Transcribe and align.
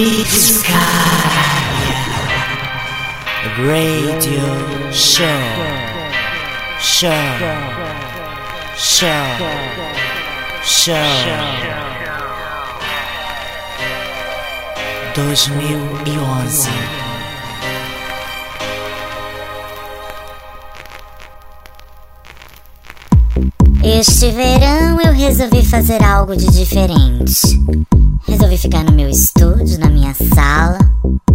Vizcaya 0.00 0.80
Radio 3.58 4.40
Show. 4.90 5.26
Show. 6.80 7.10
Show. 8.78 9.10
Show. 10.64 10.94
2011. 15.14 16.70
Este 23.84 24.30
verão 24.30 24.98
eu 25.02 25.12
resolvi 25.12 25.62
fazer 25.62 26.02
algo 26.02 26.34
de 26.34 26.46
diferente. 26.46 27.60
Resolvi 28.40 28.56
ficar 28.56 28.84
no 28.84 28.92
meu 28.92 29.10
estúdio, 29.10 29.78
na 29.78 29.90
minha 29.90 30.14
sala, 30.14 30.78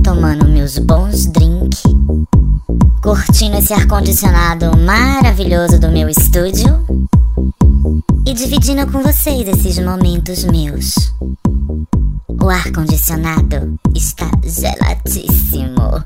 tomando 0.03 0.47
meus 0.47 0.79
bons 0.79 1.27
drinks, 1.27 1.83
curtindo 3.03 3.57
esse 3.57 3.75
ar-condicionado 3.75 4.75
maravilhoso 4.75 5.79
do 5.79 5.91
meu 5.91 6.09
estúdio 6.09 6.83
e 8.25 8.33
dividindo 8.33 8.91
com 8.91 9.03
vocês 9.03 9.47
esses 9.47 9.77
momentos 9.77 10.45
meus. 10.45 10.95
O 12.41 12.49
ar-condicionado 12.49 13.79
está 13.93 14.27
geladíssimo. 14.43 16.03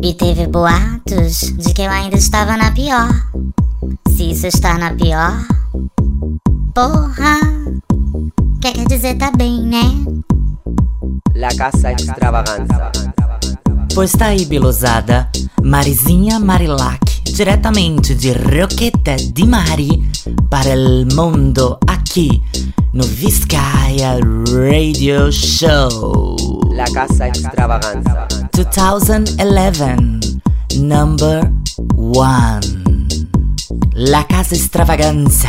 E 0.00 0.14
teve 0.14 0.46
boatos 0.46 1.52
de 1.58 1.74
que 1.74 1.82
eu 1.82 1.90
ainda 1.90 2.14
estava 2.14 2.56
na 2.56 2.70
pior. 2.70 3.08
Se 4.06 4.30
isso 4.30 4.46
está 4.46 4.78
na 4.78 4.94
pior, 4.94 5.36
porra, 6.72 7.53
quer 8.72 8.86
dizer 8.86 9.16
tá 9.16 9.30
bem, 9.36 9.60
né? 9.60 9.82
La 11.34 11.54
Casa 11.54 11.92
Extravaganza. 11.92 12.92
Pois 13.94 14.12
tá 14.12 14.26
aí, 14.26 14.46
Bilosada, 14.46 15.28
Marizinha 15.62 16.40
Marilac, 16.40 17.22
diretamente 17.24 18.14
de 18.14 18.32
Roqueta 18.32 19.16
de 19.16 19.46
Mari 19.46 20.02
para 20.48 20.70
o 20.70 21.06
mundo 21.14 21.78
aqui 21.86 22.42
no 22.94 23.04
Vizcaya 23.04 24.18
Radio 24.48 25.30
Show 25.30 26.36
La 26.72 26.84
Casa 26.84 27.28
Extravaganza. 27.28 28.26
2011 28.54 30.40
Number 30.78 31.52
1 31.96 32.14
La 33.94 34.24
Casa 34.24 34.54
Extravaganza 34.54 35.48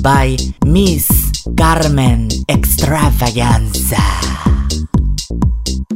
by 0.00 0.36
Miss 0.64 1.26
Carmen 1.56 2.28
Extravaganza 2.76 3.96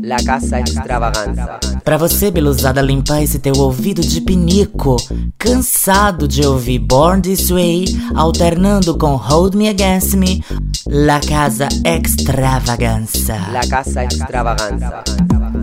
La 0.03 0.17
Casa 0.25 0.61
Extravaganza. 0.61 1.59
Pra 1.85 1.99
você, 1.99 2.31
Belusada, 2.31 2.81
limpar 2.81 3.23
esse 3.23 3.39
teu 3.39 3.55
ouvido 3.59 4.01
de 4.01 4.23
pinico, 4.23 4.97
cansado 5.37 6.27
de 6.27 6.41
ouvir 6.45 6.79
Born 6.79 7.21
This 7.21 7.51
Way, 7.51 7.85
alternando 8.15 8.97
com 8.97 9.15
Hold 9.15 9.57
Me 9.57 9.69
Against 9.69 10.15
Me, 10.15 10.43
La 10.89 11.21
Casa 11.21 11.69
Extravaganza. 11.85 13.37
La 13.53 13.61
Casa 13.69 14.05
Extravaganza. 14.05 15.05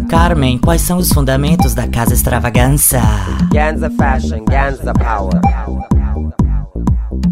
Carmen, 0.08 0.60
quais 0.60 0.84
são 0.84 1.00
os 1.00 1.12
fundamentos 1.12 1.73
da 1.73 1.88
Casa 1.88 2.14
Extravaganza? 2.14 3.02
Ganza 3.52 3.90
Fashion, 3.90 4.45
Ganza 4.45 4.94
Power. 4.94 5.42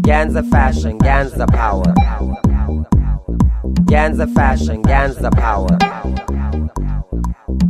Ganza 0.00 0.42
Fashion, 0.42 0.98
Ganza 0.98 1.46
Power. 1.46 2.45
Ganza 3.96 4.26
Fashion, 4.26 4.82
Ganza 4.82 5.30
Power. 5.30 5.78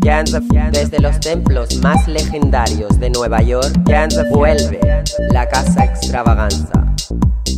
Ganza, 0.01 0.41
desde 0.73 0.99
los 0.99 1.21
templos 1.21 1.77
más 1.77 2.09
legendarios 2.09 2.99
de 2.99 3.11
Nueva 3.11 3.43
York, 3.43 3.71
Ganza 3.85 4.25
vuelve 4.33 4.81
la 5.31 5.49
casa 5.49 5.85
extravaganza. 5.85 6.85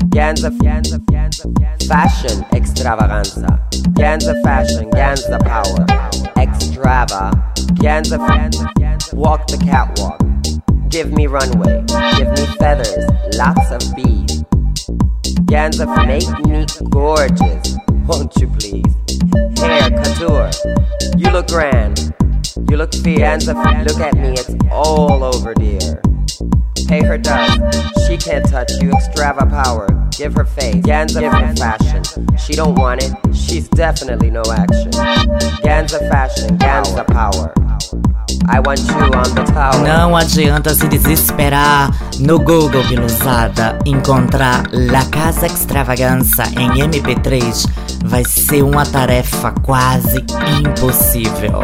Ganza, 0.08 0.50
Fashion 1.88 2.44
extravaganza. 2.52 3.46
Ganza 3.92 4.34
Fashion, 4.44 4.90
Ganza 4.90 5.38
Power. 5.38 5.86
Extrava. 6.36 7.30
Ganza, 7.76 8.18
walk 9.14 9.46
the 9.46 9.56
catwalk. 9.64 10.20
Give 10.90 11.10
me 11.10 11.26
runway. 11.26 11.82
Give 12.18 12.28
me 12.32 12.46
feathers. 12.58 13.06
Lots 13.34 13.70
of 13.70 13.96
bees. 13.96 14.44
Ganza, 15.46 15.86
make 16.06 16.28
me 16.46 16.66
gorgeous. 16.90 17.87
Won't 18.08 18.34
you 18.36 18.48
please? 18.48 18.94
Hair 19.58 19.90
couture. 19.90 20.50
You 21.18 21.30
look 21.30 21.48
grand. 21.48 22.14
You 22.70 22.78
look 22.78 22.94
fierce. 22.94 23.46
Look 23.46 24.00
at 24.00 24.14
me. 24.14 24.30
It's 24.30 24.54
all 24.72 25.22
over, 25.22 25.52
dear. 25.52 26.00
Pay 26.88 27.04
her 27.04 27.18
dust. 27.18 27.60
She 28.06 28.16
can't 28.16 28.48
touch 28.48 28.72
you. 28.80 28.92
Extrava 28.92 29.46
power. 29.50 29.86
Give 30.16 30.32
her 30.34 30.46
face. 30.46 30.76
Ganza, 30.76 31.20
give 31.20 31.32
her 31.34 31.54
fashion. 31.54 32.02
She 32.38 32.54
don't 32.54 32.76
want 32.76 33.04
it. 33.04 33.12
She's 33.36 33.68
definitely 33.68 34.30
no 34.30 34.42
action. 34.50 34.90
Ganza 35.60 35.98
fashion. 36.08 36.56
Ganza 36.56 37.06
power. 37.06 37.52
Não 39.82 40.16
adianta 40.16 40.74
se 40.74 40.88
desesperar 40.88 41.90
no 42.18 42.38
Google, 42.38 42.82
Biluzada. 42.88 43.78
Encontrar 43.84 44.62
La 44.72 45.04
Casa 45.04 45.46
Extravaganza 45.46 46.44
em 46.58 46.80
MP3 46.80 47.66
vai 48.06 48.24
ser 48.24 48.62
uma 48.62 48.86
tarefa 48.86 49.52
quase 49.62 50.24
impossível. 50.60 51.60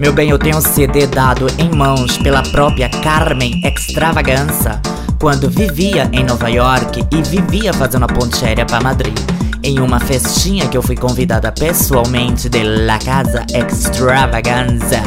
Meu 0.00 0.12
bem, 0.12 0.30
eu 0.30 0.38
tenho 0.38 0.56
um 0.56 0.60
CD 0.62 1.06
dado 1.06 1.46
em 1.58 1.70
mãos 1.76 2.16
pela 2.18 2.42
própria 2.42 2.88
Carmen 2.88 3.60
Extravaganza 3.64 4.80
quando 5.20 5.48
vivia 5.48 6.08
em 6.12 6.24
Nova 6.24 6.48
York 6.48 7.06
e 7.12 7.22
vivia 7.22 7.72
fazendo 7.72 8.04
a 8.04 8.08
ponte 8.08 8.44
aérea 8.44 8.66
para 8.66 8.80
Madrid. 8.80 9.16
Em 9.64 9.78
uma 9.78 10.00
festinha 10.00 10.66
que 10.66 10.76
eu 10.76 10.82
fui 10.82 10.96
convidada 10.96 11.52
pessoalmente 11.52 12.48
de 12.48 12.64
La 12.64 12.98
Casa 12.98 13.46
Extravaganza. 13.54 15.00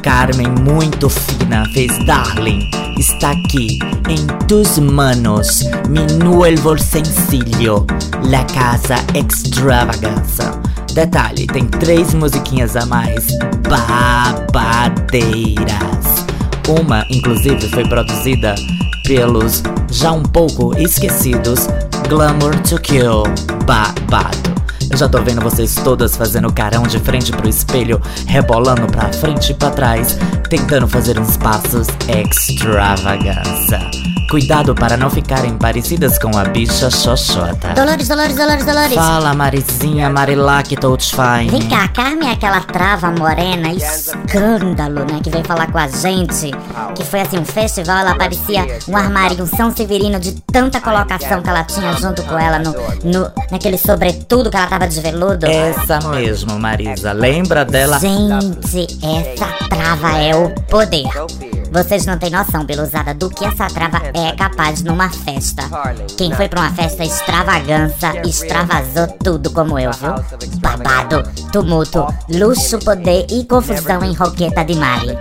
Carmen, 0.00 0.46
muito 0.60 1.08
fina, 1.08 1.64
fez 1.74 1.90
Darling. 2.06 2.70
Está 2.96 3.32
aqui 3.32 3.80
em 4.08 4.24
tus 4.46 4.78
manos, 4.78 5.64
mi 5.88 6.06
nuevo 6.22 6.78
sencillo, 6.78 7.84
La 8.22 8.44
Casa 8.44 8.94
Extravaganza. 9.12 10.52
Detalhe, 10.94 11.48
tem 11.48 11.66
três 11.66 12.14
musiquinhas 12.14 12.76
a 12.76 12.86
mais 12.86 13.26
babadeiras. 13.68 15.16
Uma, 16.68 17.04
inclusive, 17.10 17.68
foi 17.70 17.88
produzida 17.88 18.54
pelos 19.04 19.64
já 19.90 20.12
um 20.12 20.22
pouco 20.22 20.76
esquecidos 20.78 21.68
Glamour 22.08 22.54
to 22.62 22.80
Kill 22.80 23.24
Babado. 23.64 24.54
Eu 24.90 24.96
já 24.96 25.08
tô 25.08 25.20
vendo 25.22 25.40
vocês 25.40 25.74
todas 25.74 26.16
fazendo 26.16 26.52
carão 26.52 26.84
de 26.84 27.00
frente 27.00 27.32
pro 27.32 27.48
espelho, 27.48 28.00
rebolando 28.26 28.86
pra 28.86 29.12
frente 29.12 29.50
e 29.50 29.54
pra 29.54 29.70
trás, 29.70 30.16
tentando 30.48 30.86
fazer 30.86 31.18
uns 31.18 31.36
passos 31.36 31.88
extravaganza. 32.08 33.80
Cuidado 34.28 34.74
para 34.74 34.96
não 34.96 35.08
ficarem 35.08 35.56
parecidas 35.56 36.18
com 36.18 36.36
a 36.36 36.44
bicha 36.44 36.90
xoxota. 36.90 37.74
Dolores, 37.74 38.08
Dolores, 38.08 38.36
Dolores, 38.36 38.64
Dolores. 38.66 38.94
Fala, 38.94 39.32
Marizinha, 39.34 40.10
Marilac 40.10 40.74
Touch 40.76 41.14
Fine. 41.14 41.48
Vem 41.48 41.68
cá, 41.68 41.84
a 41.84 41.88
Carmen 41.88 42.28
é 42.28 42.32
aquela 42.32 42.60
trava 42.60 43.12
morena, 43.12 43.72
escândalo, 43.72 45.04
né? 45.04 45.20
Que 45.22 45.30
veio 45.30 45.44
falar 45.44 45.70
com 45.70 45.78
a 45.78 45.86
gente. 45.86 46.50
Que 46.96 47.04
foi 47.04 47.20
assim, 47.20 47.38
um 47.38 47.44
festival, 47.44 47.98
ela 47.98 48.16
parecia 48.16 48.66
um 48.88 48.96
armário, 48.96 49.42
um 49.44 49.46
São 49.46 49.74
Severino 49.74 50.18
de 50.18 50.32
tanta 50.52 50.80
colocação 50.80 51.40
que 51.40 51.48
ela 51.48 51.62
tinha 51.62 51.92
junto 51.94 52.22
com 52.24 52.36
ela 52.36 52.58
no, 52.58 52.72
no, 53.04 53.30
naquele 53.50 53.78
sobretudo 53.78 54.50
que 54.50 54.56
ela 54.56 54.66
tava 54.66 54.88
de 54.88 55.00
veludo. 55.00 55.46
Essa 55.46 56.00
mesmo, 56.10 56.58
Marisa. 56.58 57.12
Lembra 57.12 57.64
dela? 57.64 58.00
Gente, 58.00 58.98
essa 59.02 59.46
trava 59.68 60.18
é 60.18 60.34
o 60.34 60.50
poder. 60.68 61.06
Vocês 61.76 62.06
não 62.06 62.16
têm 62.16 62.30
noção, 62.30 62.64
Beluzada, 62.64 63.12
do 63.12 63.28
que 63.28 63.44
essa 63.44 63.66
trava 63.66 63.98
é 64.14 64.32
capaz 64.32 64.82
numa 64.82 65.10
festa. 65.10 65.62
Quem 66.16 66.32
foi 66.32 66.48
pra 66.48 66.60
uma 66.60 66.72
festa 66.72 67.04
extravagança, 67.04 68.16
extravasou 68.26 69.06
tudo 69.22 69.50
como 69.50 69.78
eu, 69.78 69.90
viu? 69.92 70.14
Babado, 70.58 71.22
tumulto, 71.52 72.06
luxo, 72.30 72.78
poder 72.78 73.26
e 73.30 73.44
confusão 73.44 74.02
em 74.02 74.14
Roqueta 74.14 74.64
de 74.64 74.74
Mari. 74.74 75.18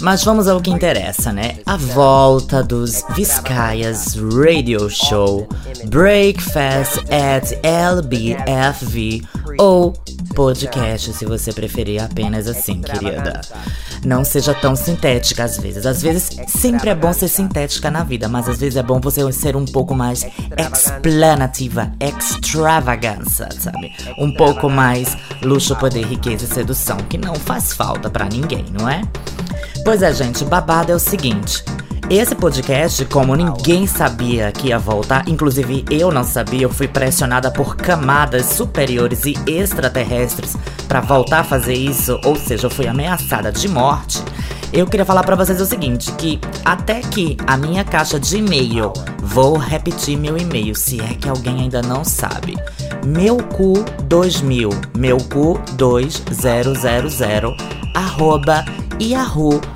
Mas 0.00 0.22
vamos 0.22 0.46
ao 0.46 0.60
que 0.60 0.70
interessa, 0.70 1.32
né? 1.32 1.56
A 1.66 1.76
volta 1.76 2.62
dos 2.62 3.02
Vizcayas 3.10 4.14
Radio 4.14 4.88
Show 4.88 5.48
Breakfast 5.86 6.98
at 7.10 7.50
LBFV 7.64 9.22
ou 9.58 9.92
podcast, 10.36 11.14
se 11.14 11.24
você 11.24 11.50
preferir 11.50 12.02
apenas 12.04 12.46
assim, 12.46 12.82
querida. 12.82 13.40
não 14.04 14.22
seja 14.22 14.52
tão 14.52 14.76
sintética 14.76 15.44
às 15.44 15.56
vezes. 15.56 15.86
Às 15.86 16.02
vezes 16.02 16.28
sempre 16.46 16.90
é 16.90 16.94
bom 16.94 17.10
ser 17.14 17.28
sintética 17.28 17.90
na 17.90 18.04
vida, 18.04 18.28
mas 18.28 18.46
às 18.46 18.58
vezes 18.58 18.76
é 18.76 18.82
bom 18.82 19.00
você 19.00 19.32
ser 19.32 19.56
um 19.56 19.64
pouco 19.64 19.94
mais 19.94 20.26
explanativa, 20.58 21.90
extravagança, 21.98 23.48
sabe? 23.58 23.90
Um 24.18 24.30
pouco 24.30 24.68
mais 24.68 25.16
luxo, 25.42 25.74
poder, 25.76 26.04
riqueza 26.04 26.44
e 26.44 26.48
sedução, 26.48 26.98
que 27.08 27.16
não 27.16 27.34
faz 27.34 27.72
falta 27.72 28.10
para 28.10 28.26
ninguém, 28.26 28.66
não 28.78 28.86
é? 28.86 29.00
Pois 29.84 30.02
é, 30.02 30.12
gente, 30.12 30.44
babado 30.44 30.92
é 30.92 30.94
o 30.94 30.98
seguinte. 30.98 31.64
Esse 32.08 32.36
podcast, 32.36 33.04
como 33.06 33.34
ninguém 33.34 33.84
sabia 33.84 34.52
que 34.52 34.68
ia 34.68 34.78
voltar, 34.78 35.28
inclusive 35.28 35.84
eu 35.90 36.12
não 36.12 36.22
sabia, 36.22 36.62
eu 36.62 36.70
fui 36.70 36.86
pressionada 36.86 37.50
por 37.50 37.74
camadas 37.74 38.46
superiores 38.46 39.24
e 39.24 39.34
extraterrestres 39.44 40.56
para 40.86 41.00
voltar 41.00 41.40
a 41.40 41.44
fazer 41.44 41.74
isso, 41.74 42.16
ou 42.24 42.36
seja, 42.36 42.66
eu 42.66 42.70
fui 42.70 42.86
ameaçada 42.86 43.50
de 43.50 43.66
morte. 43.68 44.22
Eu 44.72 44.86
queria 44.86 45.04
falar 45.04 45.24
para 45.24 45.34
vocês 45.34 45.60
o 45.60 45.66
seguinte, 45.66 46.12
que 46.12 46.38
até 46.64 47.00
que 47.00 47.36
a 47.44 47.56
minha 47.56 47.82
caixa 47.82 48.20
de 48.20 48.36
e-mail, 48.36 48.92
vou 49.20 49.56
repetir 49.56 50.16
meu 50.16 50.38
e-mail, 50.38 50.76
se 50.76 51.00
é 51.00 51.14
que 51.14 51.28
alguém 51.28 51.62
ainda 51.62 51.82
não 51.82 52.04
sabe. 52.04 52.56
Meucu 53.04 53.84
2000, 54.04 54.70
meucu 54.96 55.60
2000, 55.76 57.56
arroba 57.94 58.64
yahoo.com.br. 59.00 59.66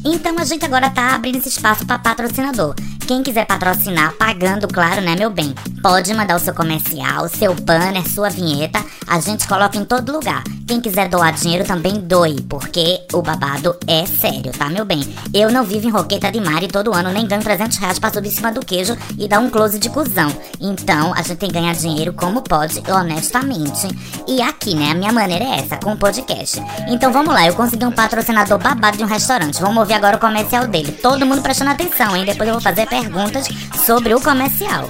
Então 0.03 0.37
a 0.37 0.45
gente 0.45 0.65
agora 0.65 0.89
tá 0.89 1.15
abrindo 1.15 1.37
esse 1.37 1.49
espaço 1.49 1.85
para 1.85 1.99
patrocinador. 1.99 2.75
Quem 3.07 3.23
quiser 3.23 3.45
patrocinar, 3.45 4.13
pagando, 4.13 4.67
claro, 4.67 5.01
né, 5.01 5.15
meu 5.15 5.29
bem? 5.29 5.53
Pode 5.85 6.11
mandar 6.15 6.35
o 6.35 6.39
seu 6.39 6.51
comercial, 6.51 7.29
seu 7.29 7.53
banner, 7.53 8.09
sua 8.09 8.27
vinheta, 8.27 8.83
a 9.05 9.19
gente 9.19 9.47
coloca 9.47 9.77
em 9.77 9.85
todo 9.85 10.13
lugar. 10.13 10.43
Quem 10.67 10.81
quiser 10.81 11.07
doar 11.07 11.31
dinheiro 11.31 11.63
também 11.63 11.99
doe, 11.99 12.41
porque 12.49 13.01
o 13.13 13.21
babado 13.21 13.77
é 13.85 14.03
sério, 14.07 14.51
tá, 14.51 14.67
meu 14.67 14.83
bem? 14.83 15.07
Eu 15.31 15.51
não 15.51 15.63
vivo 15.63 15.87
em 15.87 15.91
roqueta 15.91 16.31
de 16.31 16.41
mar 16.41 16.63
e 16.63 16.67
todo 16.67 16.91
ano 16.91 17.11
nem 17.11 17.27
ganho 17.27 17.43
300 17.43 17.77
reais 17.77 17.99
pra 17.99 18.11
subir 18.11 18.29
em 18.29 18.31
cima 18.31 18.51
do 18.51 18.65
queijo 18.65 18.97
e 19.15 19.27
dar 19.27 19.39
um 19.39 19.47
close 19.47 19.77
de 19.77 19.87
cuzão. 19.91 20.35
Então 20.59 21.13
a 21.13 21.21
gente 21.21 21.37
tem 21.37 21.49
que 21.49 21.53
ganhar 21.53 21.75
dinheiro 21.75 22.13
como 22.13 22.41
pode, 22.41 22.81
honestamente. 22.89 23.87
E 24.27 24.41
aqui, 24.41 24.73
né, 24.73 24.89
a 24.89 24.95
minha 24.95 25.13
maneira 25.13 25.45
é 25.45 25.59
essa, 25.59 25.77
com 25.77 25.93
o 25.93 25.97
podcast. 25.97 26.59
Então 26.87 27.13
vamos 27.13 27.31
lá, 27.31 27.45
eu 27.45 27.53
consegui 27.53 27.85
um 27.85 27.91
patrocinador 27.91 28.57
babado 28.57 28.97
de 28.97 29.03
um 29.03 29.07
restaurante. 29.07 29.61
Vamos 29.61 29.77
ouvir 29.77 29.93
agora 29.93 30.17
o 30.17 30.19
comercial 30.19 30.65
dele. 30.65 30.93
Todo 30.93 31.27
mundo 31.27 31.43
prestando 31.43 31.69
atenção, 31.69 32.17
hein? 32.17 32.25
Depois 32.25 32.47
eu 32.49 32.55
vou 32.55 32.61
fazer 32.63 32.87
perguntas 32.87 33.47
sobre 33.85 34.15
o 34.15 34.19
comercial. 34.19 34.89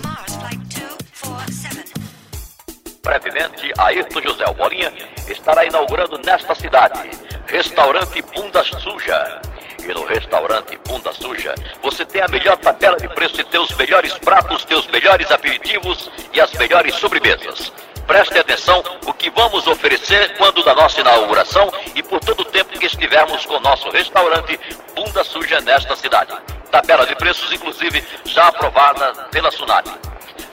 Brevemente, 3.06 3.72
Ayrton 3.78 4.20
José 4.20 4.46
Bolinha 4.54 4.92
estará 5.28 5.64
inaugurando 5.64 6.18
nesta 6.26 6.56
cidade 6.56 7.12
Restaurante 7.46 8.20
Bunda 8.34 8.64
Suja. 8.64 9.42
E 9.80 9.94
no 9.94 10.04
restaurante 10.06 10.76
Bunda 10.88 11.14
Suja, 11.14 11.54
você 11.84 12.04
tem 12.04 12.24
a 12.24 12.28
melhor 12.28 12.58
tabela 12.58 12.98
de 12.98 13.08
preço 13.10 13.40
e 13.40 13.44
tem 13.44 13.64
melhores 13.78 14.18
pratos, 14.18 14.66
tem 14.66 14.76
os 14.76 14.88
melhores 14.88 15.30
aperitivos 15.30 16.10
e 16.34 16.42
as 16.42 16.52
melhores 16.54 16.96
sobremesas. 16.96 17.72
Preste 18.08 18.40
atenção 18.40 18.84
o 19.06 19.14
que 19.14 19.30
vamos 19.30 19.68
oferecer 19.68 20.36
quando 20.40 20.64
da 20.64 20.74
nossa 20.74 21.00
inauguração 21.00 21.72
e 21.94 22.02
por 22.02 22.20
todo 22.22 22.40
o 22.40 22.46
tempo 22.46 22.80
que 22.80 22.88
estivermos 22.88 23.46
com 23.46 23.60
nosso 23.60 23.88
restaurante 23.92 24.60
Bunda 24.96 25.24
Suja 25.24 25.62
nesta 25.62 25.96
cidade. 25.96 26.34
Tabela 26.72 27.06
de 27.06 27.16
preços, 27.16 27.54
inclusive, 27.54 28.04
já 28.26 28.48
aprovada 28.48 29.14
pela 29.30 29.52
Sunami. 29.52 29.92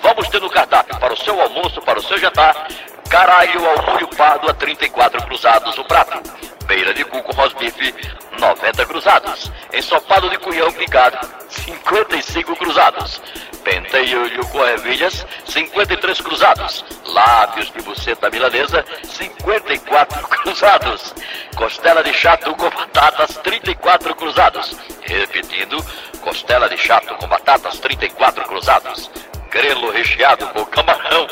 Vamos 0.02 0.28
ter 0.28 0.40
no 0.40 0.50
cardápio 0.50 0.99
para 0.99 1.14
o 1.14 1.16
seu 1.16 1.40
almoço, 1.40 1.80
para 1.80 1.99
o 1.99 2.02
seu 2.02 2.18
jantar, 2.18 2.66
caralho 3.09 3.64
ao 3.64 3.82
molho 3.87 4.09
pardo 4.09 4.50
a 4.50 4.54
34 4.54 5.23
cruzados 5.23 5.78
o 5.78 5.85
prato. 5.85 6.21
Beira 6.66 6.92
de 6.92 7.04
cuco 7.04 7.32
rosbife, 7.32 7.94
90 8.37 8.87
cruzados. 8.87 9.52
Ensopado 9.73 10.28
de 10.28 10.38
cunhão 10.38 10.73
picado, 10.73 11.18
55 11.49 12.56
cruzados. 12.56 13.23
Penteio 13.62 14.44
com 14.49 14.64
ervilhas, 14.64 15.25
53 15.47 16.21
cruzados. 16.21 16.85
Lábios 17.06 17.71
de 17.71 17.80
buceta 17.82 18.28
milanesa, 18.28 18.85
54 19.04 20.26
cruzados. 20.42 21.14
Costela 21.54 22.02
de 22.02 22.12
chato 22.12 22.52
com 22.56 22.68
batatas, 22.71 23.37
34 23.37 24.16
cruzados. 24.16 24.76
Repetindo, 25.02 25.85
costela 26.21 26.68
de 26.68 26.76
chato 26.76 27.14
com 27.14 27.28
batatas, 27.28 27.78
34 27.78 28.44
cruzados 28.49 29.09
grelo 29.52 29.90
recheado 29.90 30.47
com 30.49 30.64
camarão. 30.64 31.26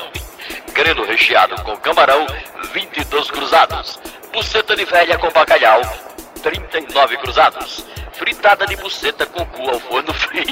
Grelo 0.74 1.06
recheado 1.06 1.54
com 1.62 1.74
camarão, 1.78 2.26
22 2.72 3.30
cruzados. 3.30 3.98
Buceta 4.30 4.76
de 4.76 4.84
velha 4.84 5.18
com 5.18 5.30
bacalhau, 5.30 5.80
39 6.42 7.16
cruzados. 7.16 7.86
Fritada 8.12 8.66
de 8.66 8.76
buceta 8.76 9.24
com 9.24 9.44
cu 9.46 9.70
ao 9.70 9.80
forno 9.80 10.12
frio, 10.12 10.44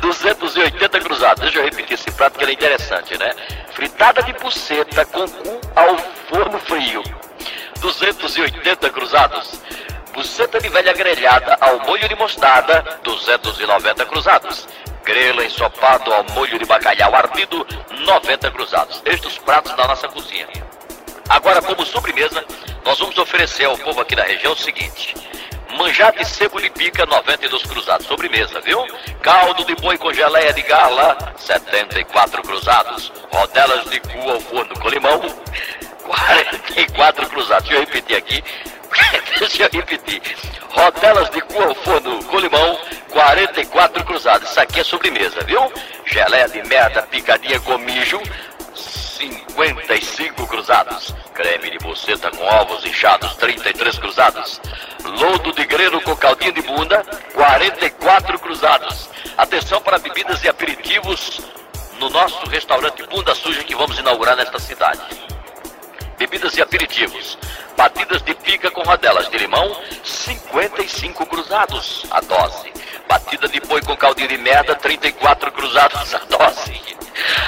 280 0.00 1.00
cruzados. 1.00 1.42
Deixa 1.42 1.58
eu 1.58 1.64
repetir 1.64 1.94
esse 1.94 2.10
prato 2.12 2.38
que 2.38 2.44
ele 2.44 2.52
é 2.52 2.54
interessante, 2.54 3.18
né? 3.18 3.30
Fritada 3.72 4.22
de 4.22 4.32
buceta 4.32 5.04
com 5.04 5.28
cu 5.28 5.60
ao 5.76 5.98
forno 6.30 6.58
frio, 6.60 7.02
280 7.80 8.88
cruzados. 8.88 9.60
Buceta 10.14 10.60
de 10.60 10.68
velha 10.68 10.92
grelhada 10.92 11.56
ao 11.60 11.80
molho 11.80 12.08
de 12.08 12.14
mostarda, 12.14 12.82
290 13.02 14.06
cruzados 14.06 14.66
grelo 15.04 15.42
ensopado 15.42 16.12
ao 16.12 16.24
molho 16.32 16.58
de 16.58 16.64
bacalhau 16.64 17.14
ardido, 17.14 17.66
90 18.04 18.50
cruzados. 18.50 19.02
Estes 19.04 19.32
os 19.32 19.38
pratos 19.38 19.74
da 19.76 19.86
nossa 19.86 20.08
cozinha. 20.08 20.48
Agora, 21.28 21.62
como 21.62 21.84
sobremesa, 21.84 22.44
nós 22.84 22.98
vamos 22.98 23.16
oferecer 23.16 23.64
ao 23.64 23.78
povo 23.78 24.00
aqui 24.00 24.14
da 24.14 24.24
região 24.24 24.52
o 24.52 24.56
seguinte. 24.56 25.14
Manjate 25.76 26.24
seco 26.26 26.60
de 26.60 26.68
pica, 26.70 27.06
92 27.06 27.62
cruzados. 27.62 28.06
Sobremesa, 28.06 28.60
viu? 28.60 28.84
Caldo 29.22 29.64
de 29.64 29.74
boi 29.76 29.96
com 29.96 30.12
geleia 30.12 30.52
de 30.52 30.62
gala, 30.62 31.16
74 31.36 32.42
cruzados. 32.42 33.12
Rodelas 33.32 33.88
de 33.88 34.00
cu 34.00 34.30
ao 34.30 34.40
forno 34.40 34.78
com 34.78 34.88
limão, 34.88 35.20
44 36.04 37.26
cruzados. 37.30 37.68
Deixa 37.68 37.82
eu 37.82 37.86
repetir 37.86 38.16
aqui. 38.16 38.44
Deixa 39.38 39.64
eu 39.64 39.70
repetir. 39.70 40.22
Rodelas 40.70 41.30
de 41.30 41.40
cu 41.42 41.62
ao 41.62 41.74
forno 41.76 42.22
com 42.24 42.38
limão, 42.38 42.78
44 43.10 44.04
cruzados. 44.04 44.50
Isso 44.50 44.60
aqui 44.60 44.80
é 44.80 44.84
sobremesa, 44.84 45.40
viu? 45.44 45.72
Geleia 46.06 46.48
de 46.48 46.62
merda 46.62 47.02
picadinha 47.02 47.60
com 47.60 47.78
mijo, 47.78 48.20
55 48.74 50.46
cruzados. 50.46 51.14
Creme 51.34 51.70
de 51.70 51.78
buceta 51.78 52.30
com 52.30 52.44
ovos 52.44 52.84
inchados, 52.84 53.34
33 53.36 53.98
cruzados. 53.98 54.60
Lodo 55.04 55.52
de 55.52 55.64
grelo 55.64 56.00
com 56.02 56.16
caldinho 56.16 56.52
de 56.52 56.62
bunda, 56.62 57.04
44 57.34 58.38
cruzados. 58.38 59.08
Atenção 59.36 59.80
para 59.80 59.98
bebidas 59.98 60.42
e 60.44 60.48
aperitivos 60.48 61.40
no 61.98 62.10
nosso 62.10 62.44
restaurante 62.50 63.02
Bunda 63.06 63.34
Suja 63.34 63.62
que 63.62 63.74
vamos 63.74 63.98
inaugurar 63.98 64.36
nesta 64.36 64.58
cidade. 64.58 65.00
Bebidas 66.18 66.56
e 66.56 66.62
aperitivos. 66.62 67.38
Batidas 67.82 68.22
de 68.22 68.32
pica 68.32 68.70
com 68.70 68.82
rodelas 68.82 69.28
de 69.28 69.38
limão, 69.38 69.76
55 70.04 71.26
cruzados 71.26 72.06
a 72.12 72.20
dose. 72.20 72.72
Batida 73.08 73.48
de 73.48 73.58
boi 73.58 73.82
com 73.82 73.96
caldinho 73.96 74.28
de 74.28 74.38
merda, 74.38 74.76
34 74.76 75.50
cruzados 75.50 76.14
a 76.14 76.18
dose. 76.18 76.80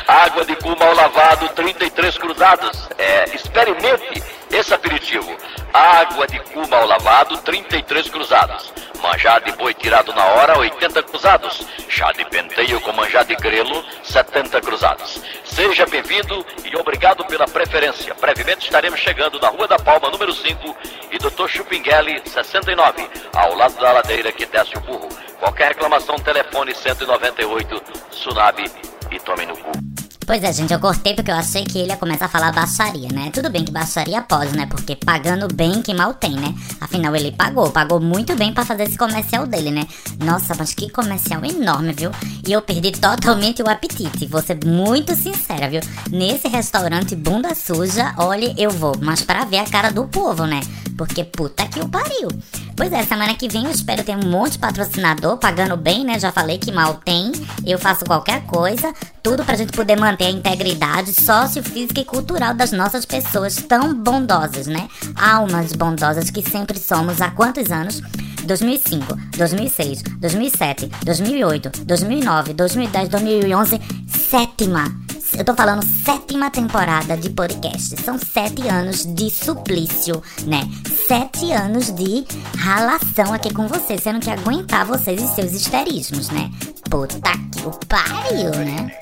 Água 0.08 0.44
de 0.44 0.56
cu 0.56 0.76
mal 0.76 0.92
lavado, 0.92 1.48
33 1.50 2.18
cruzados. 2.18 2.88
É, 2.98 3.32
experimente 3.32 4.24
esse 4.50 4.74
aperitivo. 4.74 5.36
Água 5.72 6.26
de 6.26 6.40
cu 6.40 6.68
mal 6.68 6.84
lavado, 6.84 7.36
33 7.38 8.10
cruzados. 8.10 8.72
Manjar 9.02 9.42
de 9.42 9.52
boi 9.52 9.74
tirado 9.74 10.12
na 10.12 10.24
hora, 10.24 10.58
80 10.58 11.02
cruzados. 11.02 11.66
Chá 11.88 12.12
de 12.12 12.24
penteio 12.24 12.80
com 12.80 12.92
manjar 12.92 13.24
de 13.24 13.34
grelo, 13.36 13.84
70 14.02 14.60
cruzados. 14.60 15.20
Seja 15.44 15.86
bem-vindo 15.86 16.44
e 16.64 16.76
obrigado 16.76 17.24
pela 17.26 17.46
preferência. 17.46 18.14
Brevemente 18.14 18.64
estaremos 18.64 18.98
chegando 18.98 19.38
na 19.38 19.48
Rua 19.48 19.68
da 19.68 19.78
Palma, 19.78 20.10
número 20.10 20.32
5, 20.32 20.76
e 21.12 21.18
Dr. 21.18 21.48
Chupinguele, 21.48 22.22
69, 22.24 23.08
ao 23.34 23.54
lado 23.54 23.74
da 23.80 23.92
ladeira 23.92 24.32
que 24.32 24.46
desce 24.46 24.76
o 24.76 24.80
burro. 24.80 25.08
Qualquer 25.38 25.68
reclamação, 25.68 26.16
telefone 26.16 26.74
198 26.74 27.80
Tsunami 28.10 28.70
e 29.10 29.20
tome 29.20 29.46
no 29.46 29.56
cu. 29.56 29.93
Pois 30.26 30.42
é, 30.42 30.52
gente, 30.52 30.72
eu 30.72 30.80
cortei 30.80 31.14
porque 31.14 31.30
eu 31.30 31.34
achei 31.34 31.64
que 31.64 31.78
ele 31.78 31.88
ia 31.88 31.96
começar 31.96 32.24
a 32.24 32.28
falar 32.28 32.50
baixaria, 32.50 33.08
né? 33.12 33.30
Tudo 33.30 33.50
bem 33.50 33.62
que 33.62 33.70
baixaria 33.70 34.22
pode, 34.22 34.56
né? 34.56 34.64
Porque 34.64 34.96
pagando 34.96 35.46
bem 35.54 35.82
que 35.82 35.92
mal 35.92 36.14
tem, 36.14 36.32
né? 36.32 36.54
Afinal, 36.80 37.14
ele 37.14 37.30
pagou, 37.30 37.70
pagou 37.70 38.00
muito 38.00 38.34
bem 38.34 38.52
para 38.52 38.64
fazer 38.64 38.84
esse 38.84 38.96
comercial 38.96 39.46
dele, 39.46 39.70
né? 39.70 39.86
Nossa, 40.24 40.54
mas 40.58 40.72
que 40.72 40.88
comercial 40.88 41.44
enorme, 41.44 41.92
viu? 41.92 42.10
E 42.46 42.52
eu 42.52 42.62
perdi 42.62 42.92
totalmente 42.92 43.62
o 43.62 43.68
apetite, 43.68 44.26
vou 44.26 44.40
ser 44.40 44.58
muito 44.64 45.14
sincera, 45.14 45.68
viu? 45.68 45.80
Nesse 46.10 46.48
restaurante 46.48 47.14
bunda 47.14 47.54
suja, 47.54 48.14
olha, 48.16 48.54
eu 48.56 48.70
vou, 48.70 48.96
mas 49.00 49.20
para 49.20 49.44
ver 49.44 49.58
a 49.58 49.64
cara 49.64 49.90
do 49.92 50.04
povo, 50.04 50.46
né? 50.46 50.60
Porque 50.96 51.24
puta 51.24 51.66
que 51.66 51.80
o 51.80 51.88
pariu. 51.88 52.28
Pois 52.76 52.92
é, 52.92 53.02
semana 53.04 53.34
que 53.34 53.48
vem 53.48 53.64
eu 53.64 53.70
espero 53.70 54.02
ter 54.02 54.16
um 54.16 54.28
monte 54.28 54.52
de 54.52 54.58
patrocinador 54.58 55.36
pagando 55.36 55.76
bem, 55.76 56.04
né? 56.04 56.18
Já 56.18 56.32
falei 56.32 56.58
que 56.58 56.72
mal 56.72 56.94
tem. 56.94 57.32
Eu 57.64 57.78
faço 57.78 58.04
qualquer 58.04 58.44
coisa, 58.46 58.92
tudo 59.22 59.44
pra 59.44 59.56
gente 59.56 59.72
poder 59.72 59.96
manter 60.14 60.26
a 60.26 60.30
integridade 60.30 61.12
sociofísica 61.12 62.00
e 62.00 62.04
cultural 62.04 62.54
das 62.54 62.70
nossas 62.70 63.04
pessoas 63.04 63.56
tão 63.56 63.92
bondosas, 63.92 64.68
né? 64.68 64.88
Almas 65.16 65.72
bondosas 65.72 66.30
que 66.30 66.40
sempre 66.40 66.78
somos 66.78 67.20
há 67.20 67.30
quantos 67.32 67.72
anos? 67.72 68.00
2005, 68.44 69.16
2006, 69.36 70.02
2007, 70.18 70.90
2008, 71.04 71.84
2009, 71.84 72.52
2010, 72.52 73.08
2011, 73.08 73.80
sétima 74.06 75.03
eu 75.36 75.44
tô 75.44 75.54
falando 75.54 75.84
sétima 76.04 76.50
temporada 76.50 77.16
de 77.16 77.30
podcast. 77.30 78.00
São 78.02 78.18
sete 78.18 78.68
anos 78.68 79.04
de 79.04 79.30
suplício, 79.30 80.22
né? 80.46 80.68
Sete 81.06 81.50
anos 81.52 81.90
de 81.92 82.24
ralação 82.56 83.32
aqui 83.32 83.52
com 83.52 83.66
vocês, 83.66 84.02
sendo 84.02 84.20
que 84.20 84.30
aguentar 84.30 84.86
vocês 84.86 85.20
e 85.20 85.34
seus 85.34 85.52
histerismos, 85.52 86.30
né? 86.30 86.50
Puta 86.88 87.32
que 87.52 87.66
o 87.66 87.70
pariu, 87.88 88.50
né? 88.50 88.96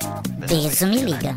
Beijo, 0.47 0.87
me 0.87 0.97
liga. 0.97 1.35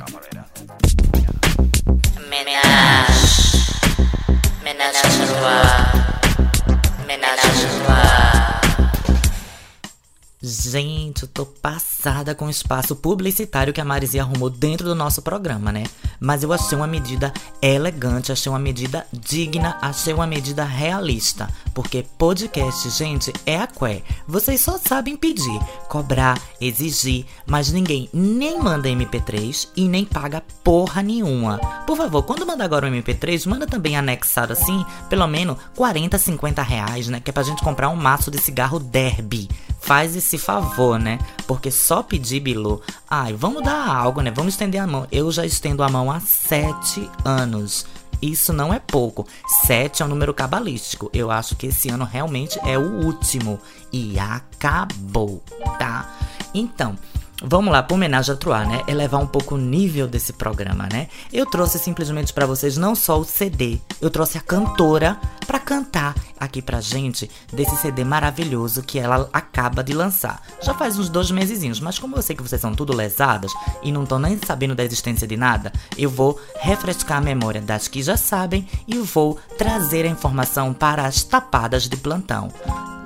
Gente, 10.68 11.22
eu 11.22 11.28
tô 11.28 11.46
passada 11.46 12.34
com 12.34 12.46
o 12.46 12.50
espaço 12.50 12.96
publicitário 12.96 13.72
que 13.72 13.80
a 13.80 13.84
Marizia 13.84 14.22
arrumou 14.22 14.50
dentro 14.50 14.84
do 14.84 14.96
nosso 14.96 15.22
programa, 15.22 15.70
né? 15.70 15.84
Mas 16.18 16.42
eu 16.42 16.52
achei 16.52 16.76
uma 16.76 16.88
medida 16.88 17.32
elegante, 17.62 18.32
achei 18.32 18.50
uma 18.50 18.58
medida 18.58 19.06
digna, 19.12 19.78
achei 19.80 20.12
uma 20.12 20.26
medida 20.26 20.64
realista. 20.64 21.48
Porque 21.72 22.04
podcast, 22.18 22.90
gente, 22.90 23.32
é 23.46 23.58
a 23.58 23.68
qué. 23.68 24.02
Vocês 24.26 24.60
só 24.60 24.76
sabem 24.76 25.16
pedir, 25.16 25.60
cobrar, 25.88 26.36
exigir, 26.60 27.26
mas 27.46 27.70
ninguém 27.70 28.10
nem 28.12 28.58
manda 28.58 28.88
MP3 28.88 29.68
e 29.76 29.86
nem 29.86 30.04
paga 30.04 30.42
porra 30.64 31.00
nenhuma. 31.00 31.58
Por 31.86 31.96
favor, 31.96 32.24
quando 32.24 32.44
mandar 32.44 32.64
agora 32.64 32.88
um 32.88 32.90
MP3, 32.90 33.46
manda 33.46 33.68
também 33.68 33.96
anexado 33.96 34.52
assim, 34.52 34.84
pelo 35.08 35.28
menos 35.28 35.58
40, 35.76 36.18
50 36.18 36.60
reais, 36.60 37.06
né? 37.06 37.20
Que 37.20 37.30
é 37.30 37.32
pra 37.32 37.44
gente 37.44 37.62
comprar 37.62 37.88
um 37.88 37.94
maço 37.94 38.32
de 38.32 38.38
cigarro 38.38 38.80
derby. 38.80 39.48
Faz 39.86 40.16
esse 40.16 40.36
favor, 40.36 40.55
né? 40.98 41.18
Porque 41.46 41.70
só 41.70 42.02
pedir 42.02 42.40
Bilu. 42.40 42.80
Ai, 43.08 43.32
vamos 43.32 43.62
dar 43.62 43.88
algo, 43.88 44.20
né? 44.20 44.30
Vamos 44.30 44.54
estender 44.54 44.80
a 44.80 44.86
mão. 44.86 45.06
Eu 45.10 45.30
já 45.30 45.44
estendo 45.44 45.82
a 45.82 45.88
mão 45.88 46.10
há 46.10 46.20
sete 46.20 47.08
anos. 47.24 47.86
Isso 48.20 48.52
não 48.52 48.72
é 48.72 48.78
pouco. 48.78 49.26
Sete 49.66 50.02
é 50.02 50.04
um 50.04 50.08
número 50.08 50.32
cabalístico. 50.32 51.10
Eu 51.12 51.30
acho 51.30 51.54
que 51.54 51.66
esse 51.66 51.88
ano 51.90 52.04
realmente 52.04 52.58
é 52.64 52.78
o 52.78 53.04
último. 53.04 53.58
E 53.92 54.18
acabou, 54.18 55.42
tá? 55.78 56.10
Então, 56.54 56.96
Vamos 57.42 57.70
lá, 57.70 57.82
para 57.82 57.94
homenagem 57.94 58.34
a 58.34 58.36
Troar, 58.36 58.66
né? 58.66 58.82
Elevar 58.88 59.20
um 59.20 59.26
pouco 59.26 59.56
o 59.56 59.58
nível 59.58 60.08
desse 60.08 60.32
programa, 60.32 60.88
né? 60.90 61.08
Eu 61.30 61.44
trouxe 61.44 61.78
simplesmente 61.78 62.32
para 62.32 62.46
vocês 62.46 62.78
não 62.78 62.94
só 62.94 63.20
o 63.20 63.24
CD, 63.24 63.78
eu 64.00 64.10
trouxe 64.10 64.38
a 64.38 64.40
cantora 64.40 65.20
para 65.46 65.58
cantar 65.58 66.14
aqui 66.40 66.62
pra 66.62 66.80
gente 66.80 67.30
desse 67.52 67.76
CD 67.76 68.04
maravilhoso 68.04 68.82
que 68.82 68.98
ela 68.98 69.28
acaba 69.32 69.84
de 69.84 69.92
lançar. 69.92 70.40
Já 70.62 70.72
faz 70.72 70.98
uns 70.98 71.10
dois 71.10 71.30
mesezinhos, 71.30 71.78
mas 71.78 71.98
como 71.98 72.16
eu 72.16 72.22
sei 72.22 72.34
que 72.34 72.42
vocês 72.42 72.60
são 72.60 72.74
tudo 72.74 72.94
lesadas 72.94 73.52
e 73.82 73.92
não 73.92 74.04
estão 74.04 74.18
nem 74.18 74.38
sabendo 74.38 74.74
da 74.74 74.84
existência 74.84 75.26
de 75.26 75.36
nada, 75.36 75.72
eu 75.96 76.08
vou 76.08 76.40
refrescar 76.60 77.18
a 77.18 77.22
memória 77.22 77.60
das 77.60 77.86
que 77.86 78.02
já 78.02 78.16
sabem 78.16 78.66
e 78.88 78.96
vou 78.96 79.38
trazer 79.58 80.06
a 80.06 80.10
informação 80.10 80.72
para 80.72 81.06
as 81.06 81.22
tapadas 81.22 81.86
de 81.86 81.96
plantão. 81.98 82.48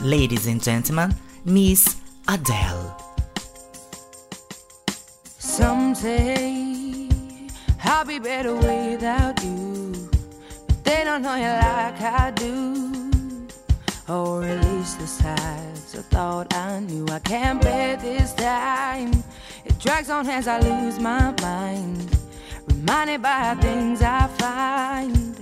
Ladies 0.01 0.47
and 0.47 0.61
gentlemen, 0.63 1.11
Miss 1.45 1.97
Adele. 2.27 3.10
Some 5.61 5.95
say 5.95 7.07
I'll 7.85 8.07
be 8.07 8.19
better 8.19 8.55
without 8.55 9.45
you. 9.45 9.93
But 10.67 10.85
they 10.85 11.05
don't 11.05 11.21
know 11.21 11.35
you 11.35 11.53
like 11.69 12.01
I 12.01 12.33
do. 12.35 12.49
Or 14.09 14.43
at 14.43 14.65
least 14.65 14.99
the 14.99 15.07
sides 15.07 15.95
I 15.99 16.03
thought 16.15 16.55
I 16.55 16.81
knew. 16.81 17.07
I 17.11 17.19
can't 17.19 17.61
bear 17.61 17.99
this 17.99 18.33
time. 18.33 19.13
It 19.67 19.79
drags 19.79 20.09
on 20.09 20.27
as 20.31 20.49
I 20.49 20.61
lose 20.61 20.99
my 20.99 21.35
mind. 21.43 22.09
Reminded 22.67 23.21
by 23.21 23.55
things 23.57 24.01
I 24.01 24.29
find. 24.43 25.37